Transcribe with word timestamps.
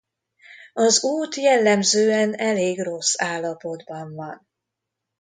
Az 0.73 1.03
út 1.03 1.35
jellemzően 1.35 2.35
elég 2.35 2.79
rossz 2.83 3.13
állapotban 3.17 4.13
van. 4.15 4.47